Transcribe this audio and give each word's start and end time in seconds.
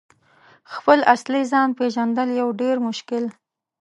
»خپل 0.73 0.99
اصلي 1.15 1.41
ځان 1.51 1.69
«پیژندل 1.77 2.29
یو 2.41 2.49
ډیر 2.61 2.75
مشکل 2.87 3.23